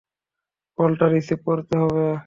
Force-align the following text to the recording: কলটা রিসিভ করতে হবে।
কলটা 0.77 1.05
রিসিভ 1.07 1.39
করতে 1.45 1.75
হবে। 1.77 2.05